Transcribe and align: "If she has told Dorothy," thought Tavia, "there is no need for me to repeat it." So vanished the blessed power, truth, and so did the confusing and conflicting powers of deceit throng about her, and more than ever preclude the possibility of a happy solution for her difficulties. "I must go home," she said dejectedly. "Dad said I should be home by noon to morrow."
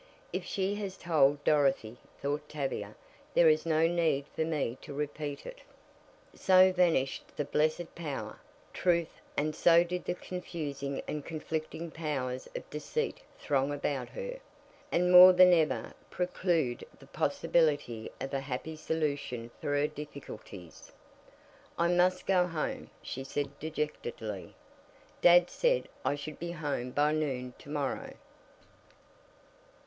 "If 0.33 0.43
she 0.45 0.73
has 0.77 0.97
told 0.97 1.43
Dorothy," 1.43 1.99
thought 2.19 2.49
Tavia, 2.49 2.95
"there 3.35 3.47
is 3.49 3.67
no 3.67 3.85
need 3.85 4.25
for 4.35 4.43
me 4.43 4.79
to 4.81 4.95
repeat 4.95 5.45
it." 5.45 5.61
So 6.33 6.71
vanished 6.73 7.37
the 7.37 7.45
blessed 7.45 7.93
power, 7.93 8.39
truth, 8.73 9.21
and 9.37 9.55
so 9.55 9.83
did 9.83 10.05
the 10.05 10.15
confusing 10.15 11.03
and 11.07 11.23
conflicting 11.23 11.91
powers 11.91 12.49
of 12.55 12.67
deceit 12.71 13.21
throng 13.37 13.71
about 13.71 14.09
her, 14.09 14.39
and 14.91 15.11
more 15.11 15.33
than 15.33 15.53
ever 15.53 15.93
preclude 16.09 16.83
the 16.97 17.05
possibility 17.05 18.11
of 18.19 18.33
a 18.33 18.39
happy 18.39 18.75
solution 18.77 19.51
for 19.61 19.75
her 19.77 19.85
difficulties. 19.85 20.91
"I 21.77 21.89
must 21.89 22.25
go 22.25 22.47
home," 22.47 22.89
she 23.03 23.23
said 23.23 23.59
dejectedly. 23.59 24.55
"Dad 25.21 25.51
said 25.51 25.87
I 26.03 26.15
should 26.15 26.39
be 26.39 26.53
home 26.53 26.89
by 26.89 27.11
noon 27.11 27.53
to 27.59 27.69
morrow." 27.69 28.15